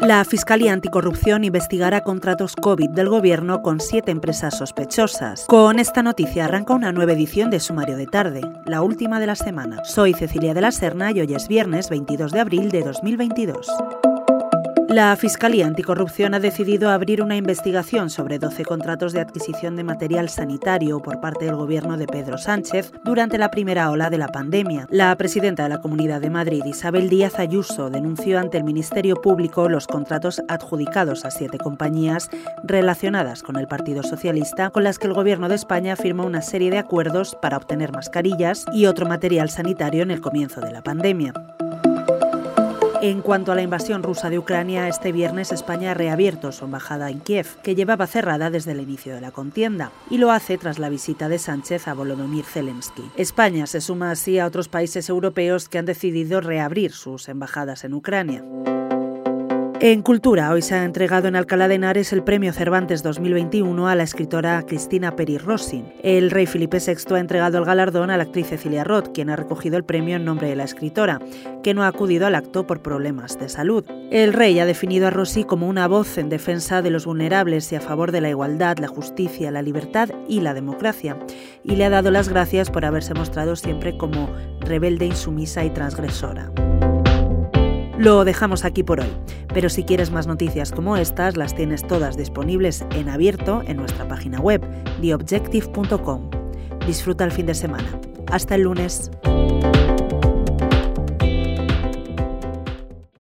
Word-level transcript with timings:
La 0.00 0.24
Fiscalía 0.24 0.72
Anticorrupción 0.72 1.44
investigará 1.44 2.00
contratos 2.00 2.56
COVID 2.56 2.88
del 2.90 3.10
Gobierno 3.10 3.60
con 3.60 3.80
siete 3.80 4.10
empresas 4.10 4.56
sospechosas. 4.56 5.44
Con 5.46 5.78
esta 5.78 6.02
noticia 6.02 6.46
arranca 6.46 6.72
una 6.72 6.90
nueva 6.90 7.12
edición 7.12 7.50
de 7.50 7.60
Sumario 7.60 7.98
de 7.98 8.06
Tarde, 8.06 8.40
la 8.64 8.80
última 8.80 9.20
de 9.20 9.26
la 9.26 9.36
semana. 9.36 9.84
Soy 9.84 10.14
Cecilia 10.14 10.54
de 10.54 10.62
la 10.62 10.72
Serna 10.72 11.12
y 11.12 11.20
hoy 11.20 11.34
es 11.34 11.48
viernes 11.48 11.90
22 11.90 12.32
de 12.32 12.40
abril 12.40 12.70
de 12.70 12.82
2022. 12.82 13.66
La 14.90 15.14
Fiscalía 15.14 15.68
Anticorrupción 15.68 16.34
ha 16.34 16.40
decidido 16.40 16.90
abrir 16.90 17.22
una 17.22 17.36
investigación 17.36 18.10
sobre 18.10 18.40
12 18.40 18.64
contratos 18.64 19.12
de 19.12 19.20
adquisición 19.20 19.76
de 19.76 19.84
material 19.84 20.28
sanitario 20.28 20.98
por 20.98 21.20
parte 21.20 21.44
del 21.44 21.54
gobierno 21.54 21.96
de 21.96 22.08
Pedro 22.08 22.38
Sánchez 22.38 22.90
durante 23.04 23.38
la 23.38 23.52
primera 23.52 23.88
ola 23.92 24.10
de 24.10 24.18
la 24.18 24.26
pandemia. 24.26 24.88
La 24.90 25.14
presidenta 25.14 25.62
de 25.62 25.68
la 25.68 25.80
Comunidad 25.80 26.20
de 26.20 26.30
Madrid, 26.30 26.64
Isabel 26.64 27.08
Díaz 27.08 27.38
Ayuso, 27.38 27.88
denunció 27.88 28.40
ante 28.40 28.58
el 28.58 28.64
Ministerio 28.64 29.14
Público 29.14 29.68
los 29.68 29.86
contratos 29.86 30.42
adjudicados 30.48 31.24
a 31.24 31.30
siete 31.30 31.58
compañías 31.58 32.28
relacionadas 32.64 33.44
con 33.44 33.54
el 33.58 33.68
Partido 33.68 34.02
Socialista, 34.02 34.70
con 34.70 34.82
las 34.82 34.98
que 34.98 35.06
el 35.06 35.14
gobierno 35.14 35.48
de 35.48 35.54
España 35.54 35.94
firmó 35.94 36.26
una 36.26 36.42
serie 36.42 36.72
de 36.72 36.78
acuerdos 36.78 37.36
para 37.40 37.58
obtener 37.58 37.92
mascarillas 37.92 38.64
y 38.72 38.86
otro 38.86 39.06
material 39.06 39.50
sanitario 39.50 40.02
en 40.02 40.10
el 40.10 40.20
comienzo 40.20 40.60
de 40.60 40.72
la 40.72 40.82
pandemia. 40.82 41.32
En 43.02 43.22
cuanto 43.22 43.50
a 43.50 43.54
la 43.54 43.62
invasión 43.62 44.02
rusa 44.02 44.28
de 44.28 44.38
Ucrania, 44.38 44.86
este 44.86 45.10
viernes 45.10 45.52
España 45.52 45.92
ha 45.92 45.94
reabierto 45.94 46.52
su 46.52 46.66
embajada 46.66 47.08
en 47.08 47.20
Kiev, 47.20 47.46
que 47.62 47.74
llevaba 47.74 48.06
cerrada 48.06 48.50
desde 48.50 48.72
el 48.72 48.80
inicio 48.80 49.14
de 49.14 49.22
la 49.22 49.30
contienda, 49.30 49.90
y 50.10 50.18
lo 50.18 50.30
hace 50.30 50.58
tras 50.58 50.78
la 50.78 50.90
visita 50.90 51.30
de 51.30 51.38
Sánchez 51.38 51.88
a 51.88 51.94
Volodymyr 51.94 52.44
Zelensky. 52.44 53.10
España 53.16 53.66
se 53.66 53.80
suma 53.80 54.10
así 54.10 54.38
a 54.38 54.44
otros 54.44 54.68
países 54.68 55.08
europeos 55.08 55.70
que 55.70 55.78
han 55.78 55.86
decidido 55.86 56.42
reabrir 56.42 56.92
sus 56.92 57.30
embajadas 57.30 57.84
en 57.84 57.94
Ucrania. 57.94 58.44
En 59.82 60.02
Cultura, 60.02 60.50
hoy 60.50 60.60
se 60.60 60.74
ha 60.74 60.84
entregado 60.84 61.26
en 61.26 61.36
Alcalá 61.36 61.66
de 61.66 61.76
Henares 61.76 62.12
el 62.12 62.22
Premio 62.22 62.52
Cervantes 62.52 63.02
2021 63.02 63.88
a 63.88 63.94
la 63.94 64.02
escritora 64.02 64.62
Cristina 64.66 65.16
Peri 65.16 65.38
Rossi. 65.38 65.82
El 66.02 66.30
rey 66.30 66.44
Felipe 66.44 66.80
VI 66.86 67.14
ha 67.14 67.18
entregado 67.18 67.56
el 67.56 67.64
galardón 67.64 68.10
a 68.10 68.18
la 68.18 68.24
actriz 68.24 68.48
Cecilia 68.48 68.84
Roth, 68.84 69.08
quien 69.14 69.30
ha 69.30 69.36
recogido 69.36 69.78
el 69.78 69.84
premio 69.84 70.16
en 70.16 70.26
nombre 70.26 70.48
de 70.48 70.56
la 70.56 70.64
escritora, 70.64 71.18
que 71.62 71.72
no 71.72 71.82
ha 71.82 71.86
acudido 71.86 72.26
al 72.26 72.34
acto 72.34 72.66
por 72.66 72.82
problemas 72.82 73.38
de 73.38 73.48
salud. 73.48 73.86
El 74.10 74.34
rey 74.34 74.58
ha 74.60 74.66
definido 74.66 75.06
a 75.06 75.10
Rossi 75.10 75.44
como 75.44 75.66
una 75.66 75.88
voz 75.88 76.18
en 76.18 76.28
defensa 76.28 76.82
de 76.82 76.90
los 76.90 77.06
vulnerables 77.06 77.72
y 77.72 77.76
a 77.76 77.80
favor 77.80 78.12
de 78.12 78.20
la 78.20 78.28
igualdad, 78.28 78.76
la 78.76 78.88
justicia, 78.88 79.50
la 79.50 79.62
libertad 79.62 80.10
y 80.28 80.42
la 80.42 80.52
democracia, 80.52 81.16
y 81.64 81.76
le 81.76 81.86
ha 81.86 81.90
dado 81.90 82.10
las 82.10 82.28
gracias 82.28 82.70
por 82.70 82.84
haberse 82.84 83.14
mostrado 83.14 83.56
siempre 83.56 83.96
como 83.96 84.28
rebelde, 84.60 85.06
insumisa 85.06 85.64
y 85.64 85.70
transgresora. 85.70 86.52
Lo 88.00 88.24
dejamos 88.24 88.64
aquí 88.64 88.82
por 88.82 89.00
hoy, 89.00 89.10
pero 89.52 89.68
si 89.68 89.84
quieres 89.84 90.10
más 90.10 90.26
noticias 90.26 90.72
como 90.72 90.96
estas, 90.96 91.36
las 91.36 91.54
tienes 91.54 91.86
todas 91.86 92.16
disponibles 92.16 92.84
en 92.94 93.08
abierto 93.08 93.62
en 93.66 93.76
nuestra 93.76 94.06
página 94.06 94.40
web, 94.40 94.62
theobjective.com. 95.00 96.30
Disfruta 96.86 97.24
el 97.24 97.32
fin 97.32 97.46
de 97.46 97.54
semana. 97.54 98.00
Hasta 98.30 98.54
el 98.54 98.62
lunes. 98.62 99.10